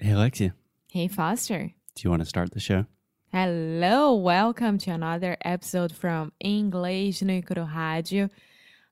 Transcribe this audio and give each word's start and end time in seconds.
Hey, 0.00 0.12
Alexia, 0.12 0.54
Hey, 0.90 1.08
Foster. 1.08 1.72
do 1.94 2.02
you 2.02 2.10
want 2.10 2.22
to 2.22 2.26
start 2.28 2.52
the 2.52 2.60
show? 2.60 2.86
Hello, 3.32 4.14
welcome 4.14 4.78
to 4.78 4.90
another 4.90 5.36
episode 5.44 5.92
from 5.92 6.32
English 6.40 7.22
no 7.22 7.34
Icaro 7.34 7.70
Rádio. 7.72 8.30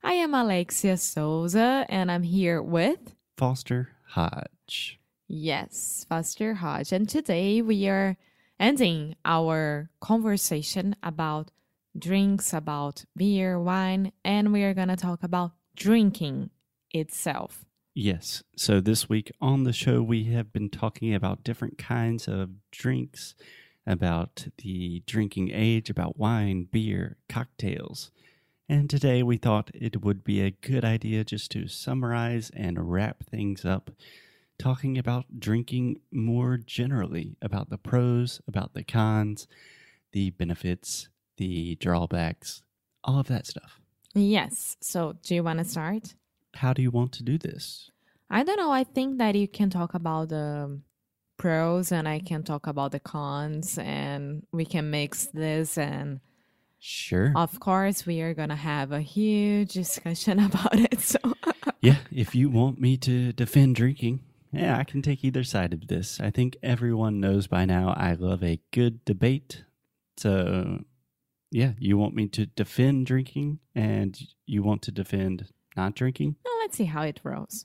I 0.03 0.13
am 0.13 0.35
Alexia 0.35 0.97
Souza 0.97 1.87
and 1.89 2.11
I'm 2.11 2.23
here 2.23 2.63
with, 2.63 3.15
Foster 3.37 3.89
Hodge. 4.11 5.01
yes, 5.27 6.07
Foster 6.09 6.55
Hodge. 6.55 6.93
And 6.93 7.09
today 7.09 7.63
we 7.63 7.89
are 7.89 8.17
ending 8.61 9.17
our 9.25 9.91
conversation 10.01 10.95
about 11.03 11.51
drinks, 11.99 12.53
about 12.53 13.05
beer, 13.17 13.59
wine, 13.59 14.13
and 14.25 14.53
we 14.53 14.63
are 14.63 14.75
going 14.75 14.89
to 14.89 14.97
talk 14.97 15.23
about 15.25 15.53
drinking 15.75 16.51
itself. 16.93 17.65
Yes. 18.01 18.45
So 18.55 18.81
this 18.81 19.09
week 19.09 19.33
on 19.41 19.65
the 19.65 19.73
show, 19.73 20.05
we 20.05 20.23
have 20.27 20.53
been 20.53 20.71
talking 20.71 21.13
about 21.13 21.43
different 21.43 21.79
kinds 21.79 22.29
of 22.29 22.51
drinks, 22.71 23.35
about 23.89 24.47
the 24.59 25.03
drinking 25.05 25.51
age, 25.53 25.91
about 25.91 26.17
wine, 26.17 26.69
beer, 26.71 27.17
cocktails. 27.29 28.13
And 28.69 28.89
today 28.89 29.25
we 29.25 29.37
thought 29.37 29.73
it 29.75 30.05
would 30.05 30.23
be 30.23 30.41
a 30.41 30.53
good 30.53 30.85
idea 30.85 31.25
just 31.25 31.51
to 31.51 31.67
summarize 31.67 32.53
and 32.55 32.89
wrap 32.89 33.25
things 33.25 33.65
up, 33.65 33.91
talking 34.61 34.97
about 34.97 35.41
drinking 35.41 35.99
more 36.13 36.57
generally, 36.57 37.35
about 37.43 37.69
the 37.69 37.79
pros, 37.79 38.41
about 38.47 38.75
the 38.75 38.85
cons, 38.85 39.49
the 40.13 40.31
benefits, 40.31 41.09
the 41.37 41.75
drawbacks, 41.75 42.63
all 43.03 43.19
of 43.19 43.27
that 43.27 43.49
stuff. 43.49 43.81
Yes, 44.15 44.77
so 44.81 45.17
do 45.21 45.35
you 45.35 45.43
want 45.43 45.59
to 45.59 45.65
start? 45.65 46.15
How 46.59 46.73
do 46.73 46.83
you 46.83 46.91
want 46.91 47.13
to 47.13 47.23
do 47.23 47.39
this? 47.39 47.91
I 48.31 48.43
don't 48.45 48.59
know. 48.59 48.71
I 48.71 48.85
think 48.85 49.19
that 49.19 49.35
you 49.35 49.49
can 49.49 49.71
talk 49.71 49.95
about 49.95 50.29
the 50.29 50.81
pros 51.39 51.93
and 51.93 52.09
I 52.09 52.19
can 52.19 52.43
talk 52.43 52.67
about 52.67 52.93
the 52.93 53.01
cons 53.01 53.79
and 53.79 54.43
we 54.53 54.65
can 54.65 54.91
mix 54.91 55.27
this 55.27 55.79
and 55.79 56.21
Sure. 56.81 57.33
of 57.35 57.59
course 57.59 58.07
we 58.07 58.21
are 58.21 58.35
going 58.35 58.51
to 58.51 58.57
have 58.57 58.93
a 58.93 59.01
huge 59.01 59.73
discussion 59.73 60.39
about 60.49 60.79
it. 60.79 61.01
So 61.01 61.19
Yeah, 61.81 61.99
if 62.11 62.35
you 62.35 62.51
want 62.51 62.81
me 62.81 62.97
to 62.99 63.33
defend 63.33 63.77
drinking, 63.77 64.21
yeah, 64.53 64.77
I 64.79 64.85
can 64.85 65.01
take 65.03 65.25
either 65.25 65.45
side 65.45 65.73
of 65.73 65.87
this. 65.87 66.21
I 66.21 66.31
think 66.31 66.57
everyone 66.63 67.21
knows 67.21 67.47
by 67.47 67.65
now 67.65 67.95
I 67.97 68.15
love 68.15 68.43
a 68.43 68.61
good 68.73 69.05
debate. 69.05 69.65
So, 70.17 70.81
yeah, 71.53 71.73
you 71.79 71.97
want 71.97 72.15
me 72.15 72.27
to 72.29 72.47
defend 72.47 73.07
drinking 73.07 73.61
and 73.75 74.19
you 74.47 74.63
want 74.65 74.83
to 74.83 74.93
defend 74.93 75.47
not 75.79 75.95
drinking? 75.95 76.37
well, 76.45 76.59
let's 76.61 76.77
see 76.77 76.85
how 76.85 77.03
it 77.03 77.21
rolls. 77.23 77.65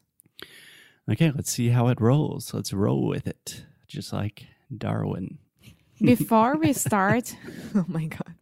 Okay, 1.11 1.31
let's 1.35 1.51
see 1.51 1.69
how 1.69 1.87
it 1.87 1.99
rolls. 1.99 2.53
Let's 2.53 2.71
roll 2.71 3.07
with 3.07 3.27
it, 3.27 3.65
just 3.87 4.13
like 4.13 4.45
Darwin. 4.75 5.39
Before 6.01 6.55
we 6.55 6.73
start, 6.73 7.35
oh 7.75 7.85
my 7.87 8.05
god. 8.05 8.33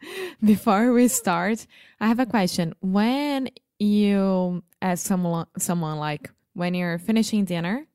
Before 0.44 0.92
we 0.94 1.08
start, 1.08 1.66
I 2.00 2.08
have 2.08 2.20
a 2.20 2.26
question. 2.26 2.74
When 2.82 3.50
you 3.80 4.64
ask 4.82 5.06
someone 5.08 5.48
someone 5.58 5.98
like 5.98 6.30
when 6.54 6.74
you're 6.74 7.00
finishing 7.00 7.46
dinner 7.46 7.88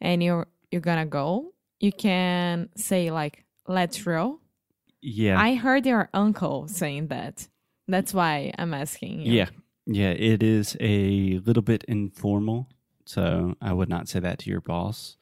and 0.00 0.22
you're 0.22 0.46
you're 0.70 0.80
going 0.80 0.98
to 0.98 1.06
go, 1.06 1.52
you 1.80 1.92
can 1.92 2.68
say 2.76 3.10
like 3.10 3.44
let's 3.66 4.06
roll. 4.06 4.40
Yeah. 5.02 5.40
I 5.40 5.54
heard 5.54 5.86
your 5.86 6.08
uncle 6.14 6.68
saying 6.68 7.08
that. 7.08 7.48
That's 7.88 8.14
why 8.14 8.52
I'm 8.56 8.72
asking 8.74 9.22
you. 9.22 9.32
Yeah. 9.32 9.48
Yeah, 9.92 10.10
it 10.10 10.40
is 10.40 10.76
a 10.78 11.40
little 11.44 11.64
bit 11.64 11.82
informal. 11.88 12.68
So 13.04 13.56
I 13.60 13.72
would 13.72 13.88
not 13.88 14.08
say 14.08 14.20
that 14.20 14.38
to 14.40 14.50
your 14.50 14.60
boss. 14.60 15.16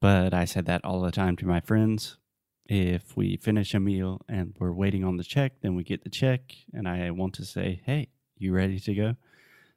But 0.00 0.32
I 0.32 0.46
said 0.46 0.64
that 0.64 0.82
all 0.86 1.02
the 1.02 1.10
time 1.10 1.36
to 1.36 1.46
my 1.46 1.60
friends. 1.60 2.16
If 2.64 3.14
we 3.14 3.36
finish 3.36 3.74
a 3.74 3.80
meal 3.80 4.22
and 4.26 4.54
we're 4.58 4.72
waiting 4.72 5.04
on 5.04 5.18
the 5.18 5.24
check, 5.24 5.60
then 5.60 5.74
we 5.74 5.84
get 5.84 6.02
the 6.02 6.08
check. 6.08 6.40
And 6.72 6.88
I 6.88 7.10
want 7.10 7.34
to 7.34 7.44
say, 7.44 7.82
hey, 7.84 8.08
you 8.38 8.54
ready 8.54 8.80
to 8.80 8.94
go? 8.94 9.16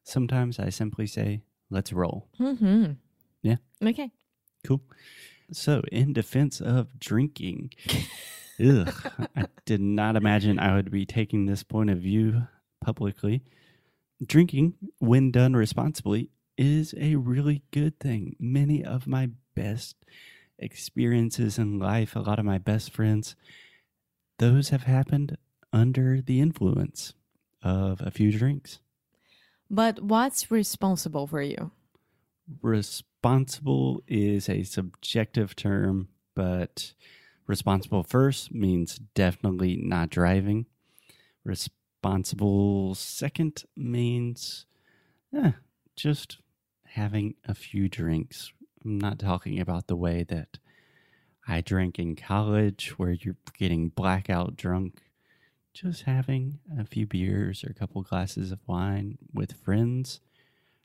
Sometimes 0.06 0.58
I 0.58 0.70
simply 0.70 1.06
say, 1.06 1.42
let's 1.70 1.92
roll. 1.92 2.30
Mm-hmm. 2.40 2.94
Yeah. 3.42 3.58
Okay. 3.84 4.10
Cool. 4.66 4.82
So, 5.52 5.82
in 5.92 6.14
defense 6.14 6.62
of 6.62 6.98
drinking, 6.98 7.74
ugh, 8.66 9.12
I 9.36 9.48
did 9.66 9.82
not 9.82 10.16
imagine 10.16 10.60
I 10.60 10.76
would 10.76 10.92
be 10.92 11.06
taking 11.06 11.46
this 11.46 11.64
point 11.64 11.90
of 11.90 11.98
view 11.98 12.48
publicly. 12.82 13.44
Drinking, 14.26 14.76
when 15.00 15.32
done 15.32 15.56
responsibly, 15.56 16.30
is 16.58 16.94
a 16.98 17.16
really 17.16 17.64
good 17.72 18.00
thing. 18.00 18.36
Many 18.40 18.84
of 18.84 19.08
my 19.08 19.32
best 19.56 19.96
experiences 20.60 21.58
in 21.58 21.80
life, 21.80 22.16
a 22.16 22.20
lot 22.20 22.40
of 22.40 22.46
my 22.46 22.58
best 22.58 22.92
friends, 22.92 23.36
those 24.40 24.70
have 24.70 24.84
happened 24.84 25.38
under 25.72 26.22
the 26.22 26.40
influence 26.40 27.14
of 27.62 28.02
a 28.02 28.12
few 28.12 28.32
drinks. 28.32 28.80
But 29.70 30.02
what's 30.02 30.52
responsible 30.52 31.28
for 31.28 31.42
you? 31.42 31.72
responsible 32.62 34.04
is 34.08 34.50
a 34.50 34.64
subjective 34.64 35.56
term, 35.56 36.10
but 36.36 36.94
responsible 37.48 38.04
first 38.04 38.54
means 38.54 39.00
definitely 39.14 39.78
not 39.78 40.10
driving. 40.10 40.66
Responsible 41.44 41.80
second 42.96 43.64
means 43.76 44.66
eh, 45.36 45.52
just 45.96 46.38
having 46.86 47.36
a 47.48 47.54
few 47.54 47.90
drinks. 47.90 48.52
I'm 48.84 49.00
not 49.00 49.20
talking 49.20 49.60
about 49.60 49.88
the 49.88 49.96
way 49.96 50.24
that 50.24 50.58
I 51.48 51.62
drank 51.62 52.00
in 52.00 52.16
college 52.16 52.98
where 52.98 53.12
you're 53.12 53.38
getting 53.58 53.90
blackout 53.90 54.56
drunk. 54.56 55.02
Just 55.74 56.04
having 56.04 56.60
a 56.78 56.86
few 56.86 57.08
beers 57.08 57.64
or 57.64 57.72
a 57.72 57.74
couple 57.74 58.04
glasses 58.04 58.52
of 58.52 58.60
wine 58.68 59.18
with 59.34 59.54
friends. 59.54 60.20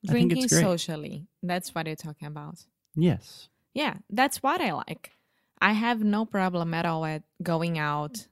Drinking 0.05 0.49
socially. 0.49 1.27
That's 1.43 1.75
what 1.75 1.87
you're 1.87 1.97
talking 1.97 2.29
about. 2.29 2.65
Yes. 2.95 3.49
Yeah, 3.75 3.97
that's 4.09 4.43
what 4.43 4.63
I 4.63 4.73
like. 4.73 5.13
I 5.61 5.73
have 5.73 6.03
no 6.03 6.25
problem 6.25 6.73
at 6.73 6.87
all 6.87 7.05
at 7.05 7.23
going 7.43 7.79
out 7.79 8.29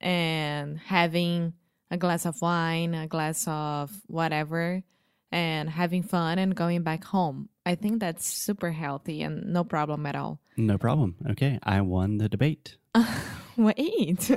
and 0.00 0.78
having 0.78 1.52
a 1.92 1.96
glass 1.98 2.24
of 2.26 2.40
wine, 2.40 2.94
a 2.94 3.06
glass 3.06 3.44
of 3.46 3.92
whatever, 4.08 4.82
and 5.30 5.68
having 5.70 6.02
fun 6.02 6.38
and 6.40 6.56
going 6.56 6.82
back 6.82 7.04
home. 7.04 7.48
I 7.64 7.74
think 7.76 8.00
that's 8.00 8.24
super 8.26 8.72
healthy 8.72 9.22
and 9.22 9.52
no 9.52 9.62
problem 9.62 10.06
at 10.06 10.16
all. 10.16 10.40
No 10.56 10.78
problem. 10.78 11.16
Okay, 11.32 11.58
I 11.62 11.80
won 11.82 12.16
the 12.18 12.28
debate. 12.28 12.76
Wait. 13.56 14.30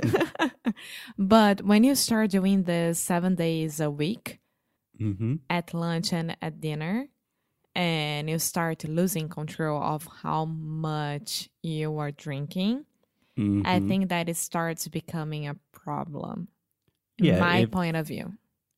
but 1.18 1.62
when 1.62 1.82
you 1.84 1.94
start 1.94 2.30
doing 2.30 2.64
this 2.64 2.98
seven 3.00 3.34
days 3.34 3.80
a 3.80 3.90
week 3.90 4.38
Mm-hmm. 5.00 5.34
at 5.50 5.74
lunch 5.74 6.12
and 6.14 6.36
at 6.40 6.58
dinner, 6.60 7.08
and 7.74 8.30
you 8.30 8.38
start 8.38 8.84
losing 8.88 9.28
control 9.28 9.82
of 9.82 10.08
how 10.22 10.46
much 10.46 11.50
you 11.62 11.98
are 11.98 12.10
drinking, 12.10 12.86
I 13.36 13.80
Mhm. 13.80 13.88
think 13.88 14.08
that 14.08 14.30
it 14.30 14.38
starts 14.38 14.88
becoming 14.88 15.46
a 15.48 15.56
problem. 15.72 16.48
Yeah, 17.18 17.40
my 17.40 17.58
if- 17.58 17.70
point 17.70 17.96
of 17.96 18.06
view. 18.06 18.34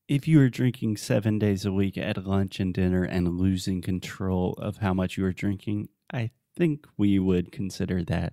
If 0.08 0.26
you 0.26 0.40
are 0.40 0.48
drinking 0.48 0.96
seven 0.96 1.38
days 1.38 1.66
a 1.66 1.72
week 1.72 1.98
at 1.98 2.26
lunch 2.26 2.60
and 2.60 2.72
dinner 2.72 3.04
and 3.04 3.38
losing 3.38 3.82
control 3.82 4.54
of 4.54 4.78
how 4.78 4.94
much 4.94 5.18
you 5.18 5.24
are 5.26 5.34
drinking, 5.34 5.90
I 6.10 6.30
think 6.56 6.86
we 6.96 7.18
would 7.18 7.52
consider 7.52 8.02
that 8.04 8.32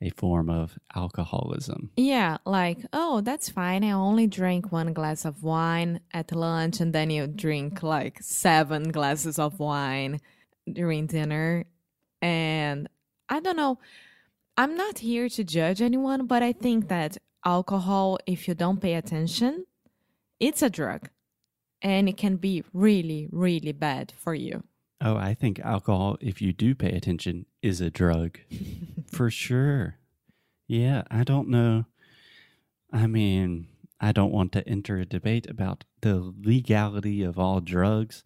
a 0.00 0.10
form 0.10 0.48
of 0.48 0.78
alcoholism. 0.94 1.90
Yeah, 1.96 2.38
like, 2.46 2.78
oh, 2.92 3.20
that's 3.20 3.48
fine. 3.50 3.84
I 3.84 3.92
only 3.92 4.26
drink 4.26 4.72
one 4.72 4.92
glass 4.92 5.24
of 5.24 5.42
wine 5.42 6.00
at 6.12 6.32
lunch, 6.32 6.80
and 6.80 6.92
then 6.92 7.10
you 7.10 7.26
drink 7.26 7.82
like 7.82 8.18
seven 8.22 8.90
glasses 8.90 9.38
of 9.38 9.58
wine 9.58 10.20
during 10.70 11.06
dinner. 11.06 11.64
And 12.22 12.88
I 13.28 13.40
don't 13.40 13.56
know, 13.56 13.78
I'm 14.56 14.76
not 14.76 14.98
here 15.00 15.28
to 15.28 15.44
judge 15.44 15.82
anyone, 15.82 16.26
but 16.26 16.42
I 16.42 16.52
think 16.52 16.88
that 16.88 17.18
alcohol, 17.44 18.18
if 18.26 18.48
you 18.48 18.54
don't 18.54 18.80
pay 18.80 18.94
attention, 18.94 19.66
it's 20.40 20.62
a 20.62 20.70
drug 20.70 21.08
and 21.82 22.08
it 22.08 22.16
can 22.16 22.36
be 22.36 22.64
really, 22.72 23.28
really 23.30 23.72
bad 23.72 24.12
for 24.16 24.34
you. 24.34 24.64
Oh, 25.00 25.16
I 25.16 25.34
think 25.34 25.60
alcohol, 25.60 26.16
if 26.20 26.40
you 26.40 26.52
do 26.54 26.74
pay 26.74 26.90
attention, 26.90 27.44
is 27.62 27.80
a 27.80 27.90
drug. 27.90 28.38
For 29.10 29.30
sure. 29.30 29.98
Yeah, 30.66 31.02
I 31.10 31.24
don't 31.24 31.48
know. 31.48 31.84
I 32.90 33.06
mean, 33.06 33.68
I 34.00 34.12
don't 34.12 34.32
want 34.32 34.52
to 34.52 34.66
enter 34.66 34.98
a 34.98 35.04
debate 35.04 35.48
about 35.48 35.84
the 36.00 36.32
legality 36.42 37.22
of 37.22 37.38
all 37.38 37.60
drugs, 37.60 38.24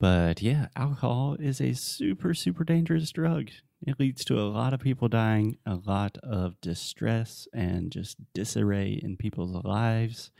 but 0.00 0.42
yeah, 0.42 0.68
alcohol 0.74 1.36
is 1.38 1.60
a 1.60 1.74
super, 1.74 2.34
super 2.34 2.64
dangerous 2.64 3.12
drug. 3.12 3.50
It 3.86 3.98
leads 3.98 4.24
to 4.26 4.38
a 4.38 4.46
lot 4.46 4.72
of 4.72 4.80
people 4.80 5.08
dying, 5.08 5.58
a 5.66 5.74
lot 5.74 6.16
of 6.18 6.60
distress 6.60 7.48
and 7.52 7.90
just 7.90 8.16
disarray 8.32 8.92
in 9.02 9.16
people's 9.16 9.64
lives. 9.64 10.30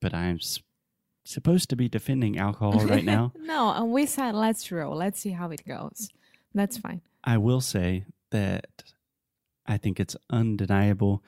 But 0.00 0.12
I'm 0.12 0.36
s- 0.36 0.60
supposed 1.24 1.70
to 1.70 1.76
be 1.76 1.88
defending 1.88 2.38
alcohol 2.38 2.84
right 2.86 3.04
now. 3.16 3.32
no, 3.38 3.72
and 3.72 3.90
we 3.92 4.04
said 4.06 4.34
let's 4.34 4.70
roll. 4.70 4.94
Let's 4.96 5.20
see 5.20 5.30
how 5.30 5.50
it 5.50 5.66
goes. 5.66 6.10
That's 6.54 6.76
fine. 6.76 7.00
I 7.24 7.38
will 7.38 7.60
say 7.62 8.04
that 8.30 8.84
I 9.66 9.78
think 9.78 9.98
it's 9.98 10.16
undeniable. 10.30 11.22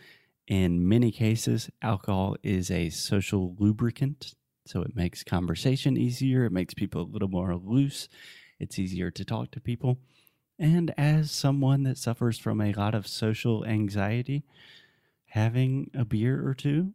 In 0.47 0.87
many 0.89 1.11
cases, 1.11 1.71
alcohol 1.83 2.37
is 2.43 2.71
a 2.71 2.91
social 2.91 3.55
lubricant. 3.59 4.35
So 4.67 4.83
it 4.83 4.95
makes 4.95 5.25
conversation 5.25 5.97
easier, 5.97 6.45
it 6.45 6.53
makes 6.53 6.75
people 6.75 7.01
a 7.01 7.11
little 7.11 7.29
more 7.29 7.55
loose, 7.57 8.07
it's 8.61 8.79
easier 8.79 9.11
to 9.11 9.25
talk 9.25 9.51
to 9.53 9.61
people. 9.61 9.99
And 10.59 10.93
as 10.99 11.31
someone 11.31 11.85
that 11.85 11.99
suffers 11.99 12.39
from 12.39 12.61
a 12.61 12.73
lot 12.73 12.95
of 12.95 13.07
social 13.07 13.65
anxiety, 13.65 14.45
having 15.27 15.91
a 15.95 16.05
beer 16.05 16.47
or 16.47 16.55
two, 16.55 16.95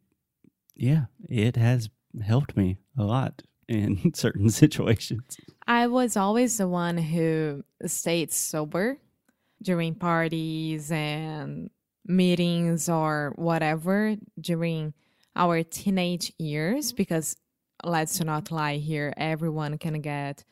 yeah, 0.75 1.05
it 1.29 1.55
has 1.55 1.89
helped 2.25 2.57
me 2.57 2.77
a 2.97 3.03
lot 3.03 3.43
in 3.67 4.11
certain 4.15 4.49
situations. 4.49 5.37
I 5.65 5.87
was 5.87 6.17
always 6.17 6.57
the 6.57 6.67
one 6.67 6.97
who 6.97 7.63
stayed 7.85 8.31
sober 8.31 8.97
during 9.61 9.95
parties 9.95 10.91
and 10.91 11.69
meetings 12.05 12.89
or 12.89 13.33
whatever 13.37 14.15
during 14.39 14.93
our 15.35 15.63
teenage 15.63 16.33
years 16.37 16.91
because 16.91 17.37
let's 17.83 18.21
not 18.21 18.51
lie 18.51 18.75
here 18.75 19.13
everyone 19.17 19.77
can 19.77 20.01
get 20.01 20.43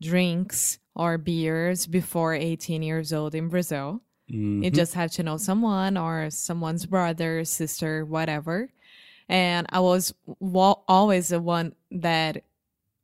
drinks 0.00 0.78
or 0.94 1.18
beers 1.18 1.86
before 1.86 2.34
18 2.34 2.82
years 2.82 3.12
old 3.12 3.34
in 3.34 3.48
Brazil. 3.48 4.00
You 4.28 4.60
Mhm. 4.70 4.74
just 4.74 4.94
have 4.94 5.12
to 5.12 5.22
know 5.22 5.36
someone 5.36 5.96
or 5.96 6.30
someone's 6.30 6.86
brother, 6.86 7.44
sister, 7.44 8.04
whatever. 8.04 8.70
And 9.28 9.66
I 9.70 9.80
was 9.80 10.12
wa- 10.40 10.80
always 10.88 11.28
the 11.28 11.40
one 11.40 11.74
that 11.90 12.42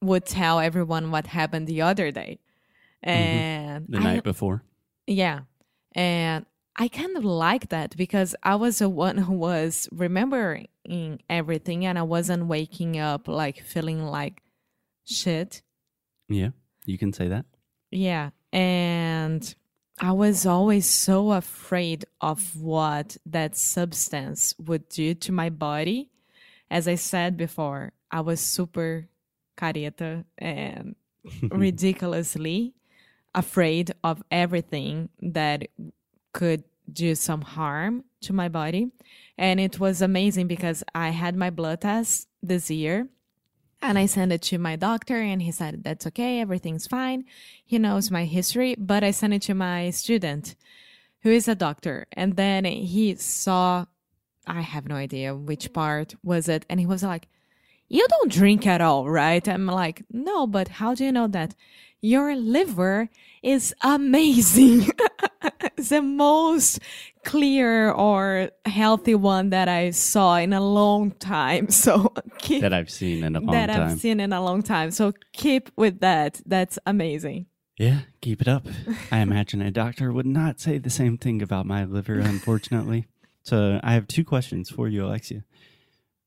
would 0.00 0.25
tell 0.27 0.59
everyone 0.59 1.11
what 1.12 1.29
happened 1.29 1.67
the 1.69 1.83
other 1.83 2.11
day. 2.11 2.41
And 3.03 3.87
the 3.89 3.99
I- 3.99 4.03
night 4.03 4.25
before. 4.25 4.62
yeah. 5.06 5.41
And 5.94 6.47
I 6.77 6.89
kind 6.89 7.17
of 7.17 7.25
like 7.25 7.69
that 7.69 7.97
because 7.97 8.35
I 8.43 8.55
was 8.56 8.79
the 8.79 8.89
one 8.89 9.19
who 9.19 9.35
was 9.35 9.89
remembering 9.93 10.69
everything 11.29 11.85
and 11.85 11.99
I 11.99 12.03
wasn't 12.03 12.47
waking 12.47 12.99
up 12.99 13.29
like 13.29 13.62
feeling 13.62 14.03
like 14.05 14.43
shit. 15.05 15.62
Yeah, 16.29 16.50
you 16.84 16.99
can 16.99 17.12
say 17.12 17.29
that. 17.29 17.44
Yeah. 17.90 18.31
And 18.52 19.55
I 20.00 20.12
was 20.12 20.46
always 20.46 20.88
so 20.88 21.32
afraid 21.32 22.05
of 22.20 22.61
what 22.61 23.17
that 23.26 23.56
substance 23.56 24.55
would 24.58 24.88
do 24.88 25.14
to 25.14 25.32
my 25.32 25.50
body. 25.50 26.11
As 26.70 26.88
I 26.88 26.96
said 26.96 27.37
before, 27.37 27.93
I 28.11 28.20
was 28.20 28.40
super 28.40 29.08
careta 29.56 30.25
and 30.38 30.96
ridiculously 31.50 32.75
afraid 33.34 33.93
of 34.02 34.23
everything 34.31 35.08
that 35.20 35.69
could 36.32 36.64
do 36.93 37.14
some 37.14 37.43
harm 37.43 38.05
to 38.23 38.32
my 38.32 38.49
body. 38.49 38.90
And 39.38 39.61
it 39.61 39.79
was 39.79 40.02
amazing 40.02 40.46
because 40.46 40.82
I 40.94 41.11
had 41.11 41.37
my 41.37 41.50
blood 41.50 41.82
test 41.82 42.29
this 42.43 42.70
year 42.70 43.08
and 43.82 43.99
I 43.99 44.06
sent 44.06 44.32
it 44.32 44.43
to 44.43 44.58
my 44.58 44.76
doctor 44.76 45.17
and 45.17 45.43
he 45.43 45.50
said, 45.50 45.82
that's 45.82 46.06
okay. 46.06 46.40
Everything's 46.40 46.87
fine. 46.87 47.25
He 47.64 47.79
knows 47.79 48.11
my 48.11 48.25
history, 48.25 48.76
but 48.79 49.02
I 49.02 49.11
sent 49.11 49.34
it 49.34 49.43
to 49.43 49.55
my 49.55 49.90
student 49.90 50.55
who 51.23 51.31
is 51.31 51.49
a 51.49 51.55
doctor. 51.55 52.06
And 52.12 52.37
then 52.37 52.64
he 52.64 53.17
saw, 53.17 53.87
I 54.46 54.61
have 54.61 54.88
no 54.88 54.94
idea 54.94 55.34
which 55.34 55.73
part 55.73 56.14
was 56.23 56.49
it. 56.49 56.64
And 56.70 56.81
he 56.81 56.87
was 56.87 57.02
like, 57.02 57.29
you 57.93 58.06
don't 58.09 58.33
drink 58.33 58.67
at 58.67 58.81
all, 58.81 59.09
right? 59.09 59.47
I'm 59.47 59.67
like, 59.67 60.03
no, 60.11 60.47
but 60.47 60.69
how 60.69 60.94
do 60.94 61.05
you 61.05 61.12
know 61.12 61.29
that? 61.29 61.55
Your 62.00 62.35
liver 62.35 63.11
is 63.43 63.75
amazing. 63.83 64.89
it's 65.77 65.91
the 65.91 66.00
most 66.00 66.81
clear 67.23 67.93
or 67.93 68.50
healthy 68.65 69.15
one 69.15 69.50
that 69.50 69.69
I 69.69 69.91
saw 69.91 70.37
in 70.37 70.55
a 70.55 70.61
long 70.61 71.11
time. 71.12 71.69
So 71.83 72.15
keep 72.39 72.62
that 72.62 72.73
I've 72.73 72.91
seen 72.91 73.23
in 73.25 73.37
a 73.37 73.41
long 73.41 73.53
that 73.53 73.67
time. 73.67 73.91
I've 73.91 74.00
seen 74.00 74.21
in 74.21 74.33
a 74.33 74.43
long 74.43 74.62
time. 74.62 74.91
So 74.91 75.12
keep 75.33 75.71
with 75.77 76.00
that. 76.00 76.41
That's 76.47 76.79
amazing. 76.87 77.47
Yeah, 77.77 78.00
keep 78.23 78.41
it 78.41 78.49
up. 78.49 78.67
I 79.11 79.19
imagine 79.19 79.61
a 79.61 79.71
doctor 79.71 80.12
would 80.12 80.27
not 80.27 80.61
say 80.61 80.79
the 80.79 80.91
same 80.91 81.19
thing 81.19 81.43
about 81.43 81.67
my 81.67 81.85
liver, 81.85 82.19
unfortunately. 82.19 83.06
so 83.43 83.81
I 83.83 83.93
have 83.94 84.06
two 84.06 84.25
questions 84.25 84.71
for 84.71 84.89
you, 84.89 85.05
Alexia. 85.05 85.44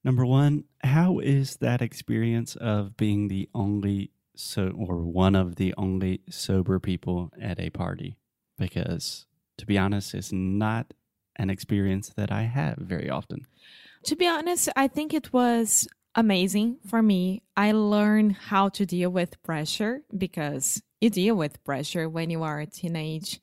Number 0.06 0.24
one, 0.24 0.66
how 0.86 1.20
is 1.20 1.58
that 1.58 1.82
experience 1.82 2.56
of 2.56 2.96
being 2.96 3.28
the 3.28 3.50
only 3.54 4.12
so 4.36 4.72
or 4.76 4.98
one 4.98 5.36
of 5.36 5.56
the 5.56 5.74
only 5.78 6.22
sober 6.30 6.80
people 6.80 7.32
at 7.42 7.60
a 7.60 7.70
party? 7.70 8.18
Because 8.58 9.26
to 9.58 9.66
be 9.66 9.78
honest, 9.78 10.14
it's 10.14 10.32
not 10.32 10.94
an 11.36 11.50
experience 11.50 12.10
that 12.16 12.32
I 12.32 12.44
have 12.44 12.78
very 12.78 13.10
often. 13.10 13.46
To 14.04 14.16
be 14.16 14.28
honest, 14.28 14.70
I 14.76 14.88
think 14.88 15.14
it 15.14 15.34
was 15.34 15.88
amazing 16.14 16.78
for 16.88 17.02
me. 17.02 17.42
I 17.58 17.72
learned 17.72 18.34
how 18.34 18.70
to 18.70 18.86
deal 18.86 19.10
with 19.10 19.42
pressure 19.44 20.02
because 20.16 20.81
you 21.02 21.10
deal 21.10 21.36
with 21.36 21.64
pressure 21.64 22.08
when 22.08 22.30
you 22.30 22.44
are 22.44 22.60
a 22.60 22.66
teenage 22.68 23.42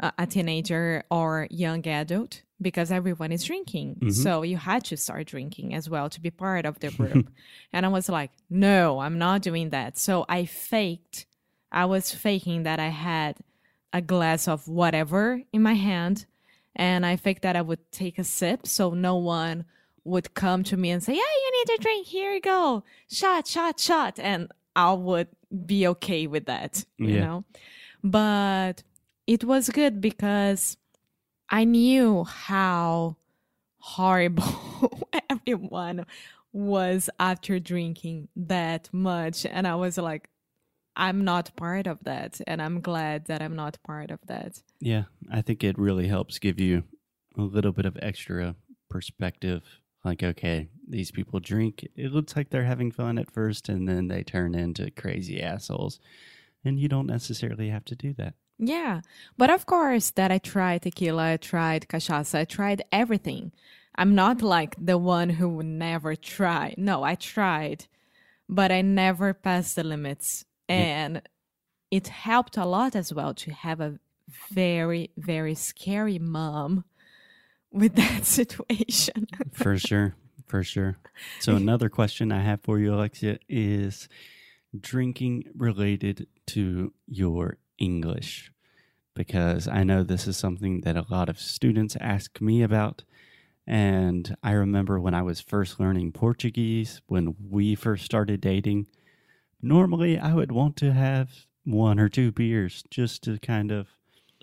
uh, 0.00 0.10
a 0.18 0.26
teenager 0.26 1.04
or 1.10 1.46
young 1.50 1.86
adult 1.86 2.42
because 2.62 2.90
everyone 2.92 3.32
is 3.32 3.44
drinking. 3.44 3.96
Mhm. 4.00 4.12
So 4.12 4.42
you 4.42 4.56
had 4.56 4.84
to 4.84 4.96
start 4.96 5.26
drinking 5.26 5.74
as 5.74 5.90
well 5.90 6.08
to 6.10 6.20
be 6.20 6.30
part 6.30 6.64
of 6.64 6.78
the 6.80 6.90
group. 6.90 7.28
and 7.72 7.84
I 7.84 7.88
was 7.88 8.08
like, 8.08 8.30
"No, 8.48 9.00
I'm 9.00 9.18
not 9.18 9.42
doing 9.42 9.70
that." 9.70 9.98
So 9.98 10.24
I 10.28 10.44
faked 10.46 11.26
I 11.70 11.84
was 11.86 12.12
faking 12.12 12.64
that 12.64 12.78
I 12.78 12.88
had 12.88 13.36
a 13.92 14.00
glass 14.02 14.46
of 14.48 14.68
whatever 14.68 15.42
in 15.52 15.62
my 15.62 15.74
hand 15.74 16.26
and 16.76 17.04
I 17.04 17.16
faked 17.16 17.42
that 17.42 17.56
I 17.56 17.62
would 17.62 17.90
take 17.92 18.18
a 18.18 18.24
sip 18.24 18.66
so 18.66 18.90
no 18.90 19.16
one 19.16 19.64
would 20.04 20.34
come 20.34 20.64
to 20.64 20.76
me 20.76 20.90
and 20.90 21.02
say, 21.02 21.12
Yeah, 21.14 21.18
you 21.44 21.50
need 21.58 21.76
to 21.76 21.82
drink. 21.82 22.06
Here 22.06 22.32
you 22.32 22.40
go. 22.40 22.84
Shot, 23.08 23.46
shot, 23.46 23.78
shot. 23.80 24.18
And 24.18 24.50
I 24.76 24.92
would 24.92 25.28
be 25.66 25.86
okay 25.88 26.26
with 26.26 26.44
that, 26.46 26.84
you 26.98 27.08
Yeah. 27.14 27.20
know? 27.24 27.44
But 28.02 28.82
it 29.26 29.44
was 29.44 29.68
good 29.70 30.00
because 30.00 30.76
I 31.52 31.64
knew 31.64 32.24
how 32.24 33.16
horrible 33.78 35.08
everyone 35.30 36.06
was 36.52 37.10
after 37.20 37.60
drinking 37.60 38.28
that 38.34 38.88
much. 38.90 39.44
And 39.44 39.66
I 39.66 39.74
was 39.74 39.98
like, 39.98 40.30
I'm 40.96 41.24
not 41.24 41.54
part 41.56 41.86
of 41.86 41.98
that. 42.04 42.40
And 42.46 42.60
I'm 42.60 42.80
glad 42.80 43.26
that 43.26 43.42
I'm 43.42 43.54
not 43.54 43.78
part 43.84 44.10
of 44.10 44.18
that. 44.26 44.62
Yeah, 44.80 45.04
I 45.30 45.42
think 45.42 45.62
it 45.62 45.78
really 45.78 46.08
helps 46.08 46.38
give 46.38 46.58
you 46.58 46.84
a 47.36 47.42
little 47.42 47.72
bit 47.72 47.86
of 47.86 47.98
extra 48.00 48.54
perspective. 48.88 49.62
Like, 50.04 50.22
okay, 50.22 50.68
these 50.88 51.10
people 51.10 51.38
drink. 51.38 51.86
It 51.96 52.12
looks 52.12 52.34
like 52.34 52.50
they're 52.50 52.64
having 52.64 52.90
fun 52.90 53.18
at 53.18 53.30
first, 53.30 53.68
and 53.68 53.88
then 53.88 54.08
they 54.08 54.22
turn 54.22 54.54
into 54.54 54.90
crazy 54.90 55.40
assholes. 55.40 56.00
And 56.64 56.78
you 56.78 56.88
don't 56.88 57.06
necessarily 57.06 57.68
have 57.68 57.84
to 57.86 57.94
do 57.94 58.12
that. 58.14 58.34
Yeah. 58.64 59.00
But 59.36 59.50
of 59.50 59.66
course, 59.66 60.10
that 60.10 60.30
I 60.30 60.38
tried 60.38 60.82
tequila, 60.82 61.32
I 61.32 61.36
tried 61.36 61.88
cachaça, 61.88 62.38
I 62.38 62.44
tried 62.44 62.82
everything. 62.92 63.50
I'm 63.96 64.14
not 64.14 64.40
like 64.40 64.76
the 64.78 64.96
one 64.96 65.30
who 65.30 65.48
would 65.48 65.66
never 65.66 66.14
try. 66.14 66.74
No, 66.78 67.02
I 67.02 67.16
tried, 67.16 67.86
but 68.48 68.70
I 68.70 68.80
never 68.80 69.34
passed 69.34 69.74
the 69.74 69.82
limits. 69.82 70.44
And 70.68 71.22
it 71.90 72.06
helped 72.06 72.56
a 72.56 72.64
lot 72.64 72.94
as 72.94 73.12
well 73.12 73.34
to 73.34 73.52
have 73.52 73.80
a 73.80 73.98
very, 74.50 75.10
very 75.16 75.56
scary 75.56 76.20
mom 76.20 76.84
with 77.72 77.96
that 77.96 78.24
situation. 78.24 79.26
For 79.52 79.76
sure. 79.76 80.14
For 80.46 80.62
sure. 80.62 80.98
So, 81.40 81.56
another 81.56 81.88
question 81.88 82.30
I 82.30 82.42
have 82.42 82.60
for 82.62 82.78
you, 82.78 82.94
Alexia, 82.94 83.38
is 83.48 84.08
drinking 84.78 85.44
related 85.54 86.28
to 86.46 86.92
your 87.06 87.58
English? 87.78 88.52
Because 89.14 89.68
I 89.68 89.82
know 89.84 90.02
this 90.02 90.26
is 90.26 90.36
something 90.36 90.80
that 90.82 90.96
a 90.96 91.04
lot 91.10 91.28
of 91.28 91.38
students 91.38 91.96
ask 92.00 92.40
me 92.40 92.62
about. 92.62 93.04
And 93.66 94.36
I 94.42 94.52
remember 94.52 94.98
when 94.98 95.14
I 95.14 95.22
was 95.22 95.40
first 95.40 95.78
learning 95.78 96.12
Portuguese, 96.12 97.00
when 97.06 97.36
we 97.50 97.74
first 97.74 98.04
started 98.04 98.40
dating, 98.40 98.88
normally 99.60 100.18
I 100.18 100.34
would 100.34 100.50
want 100.52 100.76
to 100.78 100.92
have 100.92 101.46
one 101.64 102.00
or 102.00 102.08
two 102.08 102.32
beers 102.32 102.82
just 102.90 103.22
to 103.24 103.38
kind 103.38 103.70
of 103.70 103.88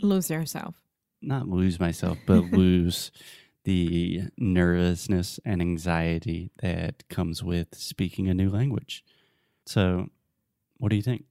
Lose 0.02 0.30
yourself. 0.30 0.76
not 1.22 1.48
lose 1.50 1.80
myself, 1.80 2.18
but 2.26 2.44
lose 2.52 3.12
the 3.66 4.22
nervousness 4.38 5.40
and 5.44 5.62
anxiety 5.62 6.52
that 6.62 7.04
comes 7.10 7.44
with 7.44 7.76
speaking 7.76 8.30
a 8.30 8.34
new 8.34 8.50
language. 8.50 9.04
So, 9.66 10.08
what 10.78 10.90
do 10.90 10.96
you 10.96 11.02
think? 11.02 11.26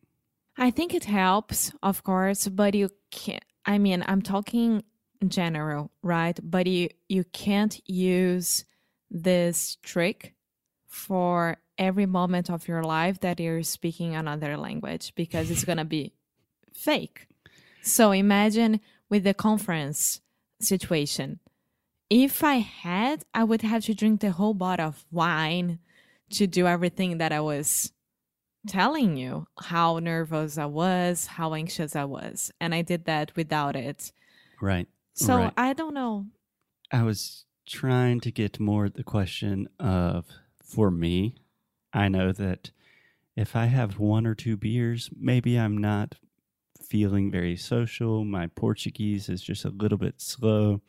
I 0.61 0.73
think 0.73 0.93
it 0.93 1.05
helps, 1.05 1.73
of 1.85 2.03
course, 2.03 2.49
but 2.49 2.75
you 2.75 2.91
can't. 3.13 3.45
I 3.65 3.79
mean, 3.79 4.05
I'm 4.09 4.23
talking 4.23 4.83
general, 5.27 5.93
right? 6.03 6.39
But 6.43 6.67
you 6.67 6.89
you 7.09 7.23
can't 7.25 7.81
use 7.89 8.65
this 9.09 9.77
trick 9.83 10.35
for 10.87 11.59
every 11.79 12.07
moment 12.07 12.51
of 12.51 12.67
your 12.67 12.83
life 12.83 13.21
that 13.21 13.39
you're 13.39 13.63
speaking 13.63 14.17
another 14.17 14.57
language 14.57 15.13
because 15.15 15.49
it's 15.49 15.65
gonna 15.65 15.85
be 15.85 16.13
fake. 16.75 17.29
So 17.83 18.11
imagine 18.11 18.81
with 19.09 19.23
the 19.23 19.35
conference 19.35 20.21
situation. 20.61 21.39
If 22.11 22.43
I 22.43 22.57
had, 22.57 23.25
I 23.33 23.45
would 23.45 23.63
have 23.63 23.85
to 23.85 23.95
drink 23.95 24.21
the 24.21 24.33
whole 24.33 24.55
bottle 24.55 24.89
of 24.89 25.05
wine 25.13 25.79
to 26.31 26.47
do 26.47 26.67
everything 26.67 27.19
that 27.19 27.33
I 27.33 27.41
was 27.41 27.93
telling 28.69 29.17
you 29.17 29.47
how 29.61 29.99
nervous 29.99 30.59
I 30.59 30.67
was, 30.67 31.27
how 31.27 31.55
anxious 31.55 31.97
I 31.97 32.05
was. 32.05 32.53
And 32.61 32.75
I 32.75 32.83
did 32.83 33.05
that 33.07 33.35
without 33.35 33.75
it. 33.75 34.13
Right. 34.61 34.87
So 35.15 35.37
Right. 35.37 35.53
I 35.57 35.73
don't 35.73 35.95
know. 35.95 36.27
I 36.93 37.03
was 37.03 37.45
trying 37.67 38.21
to 38.21 38.31
get 38.31 38.61
more 38.61 38.87
at 38.87 38.95
the 38.95 39.05
question 39.05 39.69
of 39.79 40.27
for 40.63 40.91
me, 40.91 41.37
I 41.93 42.09
know 42.09 42.33
that 42.33 42.71
if 43.37 43.57
I 43.57 43.67
have 43.67 43.99
one 43.99 44.27
or 44.27 44.35
two 44.35 44.57
beers, 44.57 45.11
maybe 45.19 45.59
I'm 45.59 45.79
not 45.79 46.17
feeling 46.83 47.31
very 47.31 47.57
social. 47.57 48.25
My 48.25 48.47
Portuguese 48.49 49.29
is 49.29 49.43
just 49.43 49.65
a 49.65 49.71
little 49.71 49.99
bit 49.99 50.21
slow. 50.21 50.81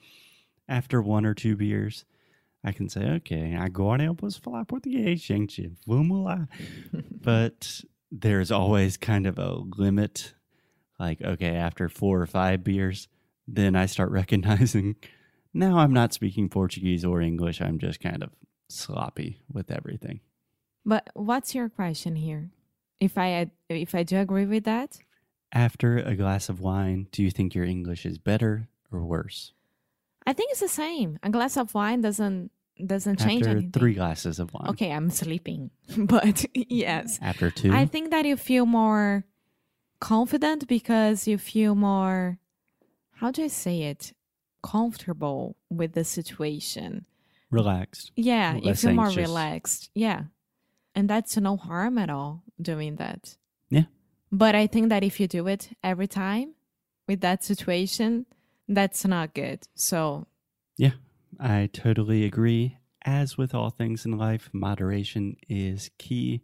After 0.67 1.01
one 1.01 1.25
or 1.25 1.33
two 1.33 1.55
beers, 1.55 2.05
I 2.63 2.71
can 2.73 2.89
say, 2.89 3.09
okay, 3.17 3.55
agora 3.55 4.03
eu 4.03 4.15
posso 4.15 4.41
falar 4.41 4.65
português, 4.65 5.21
gente. 5.21 5.71
Vamos 5.87 6.25
lá. 6.25 6.47
but 7.21 7.81
there's 8.11 8.51
always 8.51 8.97
kind 8.97 9.25
of 9.25 9.39
a 9.39 9.53
limit. 9.77 10.33
Like, 10.99 11.21
okay, 11.21 11.55
after 11.55 11.87
four 11.87 12.21
or 12.21 12.27
five 12.27 12.63
beers, 12.63 13.07
then 13.47 13.75
I 13.75 13.85
start 13.85 14.11
recognizing 14.11 14.95
now 15.53 15.77
I'm 15.77 15.93
not 15.93 16.13
speaking 16.13 16.49
Portuguese 16.49 17.05
or 17.05 17.21
English. 17.21 17.61
I'm 17.61 17.79
just 17.79 17.99
kind 17.99 18.23
of 18.23 18.31
sloppy 18.69 19.41
with 19.51 19.71
everything. 19.71 20.19
But 20.85 21.09
what's 21.13 21.55
your 21.55 21.69
question 21.69 22.15
here? 22.15 22.51
If 22.99 23.17
I 23.17 23.49
if 23.69 23.95
I 23.95 24.03
do 24.03 24.17
agree 24.17 24.45
with 24.45 24.65
that, 24.65 24.99
After 25.51 25.97
a 25.97 26.15
glass 26.15 26.49
of 26.49 26.59
wine, 26.59 27.07
do 27.11 27.23
you 27.23 27.31
think 27.31 27.55
your 27.55 27.65
English 27.65 28.05
is 28.05 28.19
better 28.19 28.67
or 28.91 29.03
worse? 29.03 29.53
I 30.29 30.33
think 30.33 30.51
it's 30.51 30.59
the 30.67 30.67
same. 30.85 31.17
A 31.23 31.29
glass 31.29 31.57
of 31.57 31.73
wine 31.73 32.01
doesn't 32.01 32.51
doesn't 32.93 33.19
change 33.19 33.41
After 33.43 33.51
anything. 33.57 33.71
three 33.71 33.95
glasses 33.95 34.39
of 34.39 34.53
wine. 34.53 34.69
Okay, 34.71 34.91
I'm 34.91 35.09
sleeping. 35.09 35.71
but 35.97 36.45
yes. 36.53 37.17
After 37.21 37.49
two. 37.59 37.71
I 37.73 37.85
think 37.93 38.11
that 38.11 38.25
you 38.25 38.37
feel 38.37 38.65
more 38.65 39.25
confident 39.99 40.67
because 40.67 41.27
you 41.27 41.37
feel 41.37 41.73
more 41.75 42.37
how 43.19 43.31
do 43.31 43.43
I 43.43 43.47
say 43.47 43.77
it? 43.91 44.13
Comfortable 44.63 45.57
with 45.69 45.91
the 45.93 46.03
situation. 46.03 47.05
relaxed. 47.51 48.11
Yeah, 48.15 48.55
you 48.55 48.61
Less 48.69 48.81
feel 48.83 48.93
more 48.93 49.05
anxious. 49.07 49.27
relaxed. 49.27 49.89
Yeah. 49.95 50.21
And 50.95 51.09
that's 51.09 51.35
no 51.37 51.57
harm 51.57 51.97
at 51.97 52.09
all 52.09 52.43
doing 52.61 52.95
that. 52.97 53.35
Yeah. 53.69 53.85
But 54.31 54.53
I 54.55 54.67
think 54.67 54.89
that 54.89 55.03
if 55.03 55.19
you 55.19 55.27
do 55.27 55.47
it 55.47 55.69
every 55.83 56.07
time 56.07 56.53
with 57.07 57.19
that 57.21 57.43
situation, 57.43 58.25
that's 58.69 59.05
not 59.05 59.33
good. 59.33 59.67
So, 59.75 60.27
Yeah, 60.77 60.93
I 61.39 61.69
totally 61.73 62.23
agree. 62.23 62.77
As 63.03 63.37
with 63.37 63.53
all 63.53 63.69
things 63.69 64.05
in 64.05 64.17
life, 64.17 64.49
moderation 64.53 65.35
is 65.49 65.89
key. 65.97 66.41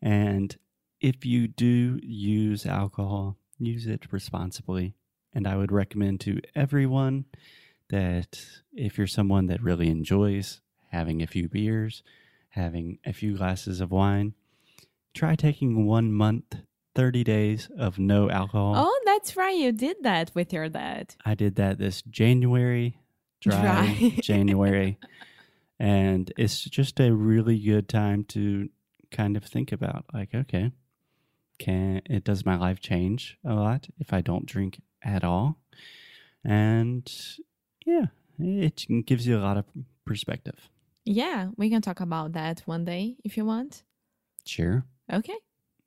And 0.00 0.56
if 1.00 1.24
you 1.24 1.46
do 1.46 2.00
use 2.02 2.66
alcohol, 2.66 3.36
use 3.58 3.86
it 3.86 4.12
responsibly. 4.12 4.94
And 5.34 5.46
I 5.46 5.56
would 5.56 5.70
recommend 5.70 6.20
to 6.20 6.40
everyone 6.54 7.26
that 7.90 8.40
if 8.72 8.96
you're 8.96 9.06
someone 9.06 9.46
that 9.46 9.62
really 9.62 9.88
enjoys 9.88 10.60
having 10.90 11.22
a 11.22 11.26
few 11.26 11.48
beers, 11.48 12.02
having 12.50 12.98
a 13.04 13.12
few 13.12 13.36
glasses 13.36 13.80
of 13.80 13.90
wine, 13.90 14.34
try 15.14 15.34
taking 15.34 15.86
one 15.86 16.12
month, 16.12 16.56
30 16.98 17.22
days 17.22 17.68
of 17.78 17.96
no 18.00 18.28
alcohol. 18.28 18.74
oh, 18.76 19.00
that's 19.04 19.36
right. 19.36 19.56
You 19.56 19.70
did 19.70 19.98
that 20.02 20.32
with 20.34 20.52
your 20.52 20.68
dad. 20.68 21.14
I 21.24 21.36
did 21.36 21.54
that 21.54 21.78
this 21.78 22.02
January, 22.02 22.98
dry, 23.40 23.60
Dry. 23.62 24.14
January. 24.20 24.98
And 25.78 26.32
it's 26.36 26.64
just 26.64 26.98
a 26.98 27.12
really 27.14 27.56
good 27.56 27.88
time 27.88 28.24
to 28.30 28.68
kind 29.12 29.36
of 29.36 29.44
think 29.44 29.70
about 29.70 30.06
like, 30.12 30.34
okay, 30.34 30.72
can 31.60 32.02
it 32.06 32.24
does 32.24 32.44
my 32.44 32.56
life 32.56 32.80
change 32.80 33.38
a 33.44 33.54
lot 33.54 33.86
if 34.00 34.12
I 34.12 34.20
don't 34.20 34.44
drink 34.44 34.80
at 35.00 35.22
all? 35.22 35.56
And 36.42 37.08
yeah, 37.86 38.06
it 38.40 38.86
gives 39.06 39.24
you 39.24 39.38
a 39.38 39.44
lot 39.48 39.56
of 39.56 39.66
perspective. 40.04 40.68
Yeah, 41.04 41.50
we 41.56 41.70
can 41.70 41.80
talk 41.80 42.00
about 42.00 42.32
that 42.32 42.62
one 42.66 42.84
day 42.84 43.14
if 43.22 43.36
you 43.36 43.44
want. 43.44 43.84
Sure. 44.44 44.84
Okay. 45.12 45.38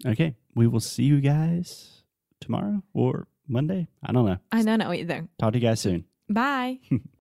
Okay. 0.06 0.36
We 0.56 0.68
will 0.68 0.80
see 0.80 1.04
you 1.04 1.22
guys 1.22 2.04
tomorrow 2.40 2.84
or 2.94 3.28
Monday. 3.48 3.88
I 4.04 4.12
don't 4.12 4.26
know. 4.26 4.38
I 4.52 4.64
don't 4.64 4.80
know 4.80 4.94
either. 4.94 5.28
Talk 5.40 5.54
to 5.54 5.60
you 5.60 5.68
guys 5.68 5.80
soon. 5.80 6.06
Bye. 6.30 6.80